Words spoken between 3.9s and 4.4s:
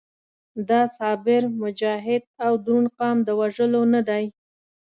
نه دی.